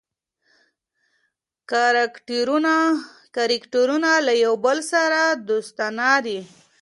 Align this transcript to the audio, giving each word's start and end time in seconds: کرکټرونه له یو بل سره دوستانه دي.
کرکټرونه 3.35 4.09
له 4.27 4.33
یو 4.45 4.53
بل 4.65 4.77
سره 4.91 5.19
دوستانه 5.49 6.11
دي. 6.25 6.39